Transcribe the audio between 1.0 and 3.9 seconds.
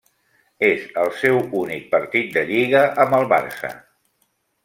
el seu únic partit de Lliga amb el Barça.